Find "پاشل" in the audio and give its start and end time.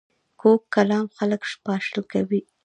1.65-1.99